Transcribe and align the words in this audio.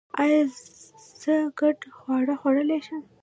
ایا 0.21 0.41
زه 1.21 1.35
ګډ 1.59 1.77
خواړه 1.97 2.35
خوړلی 2.39 2.79
شم؟ 2.85 3.01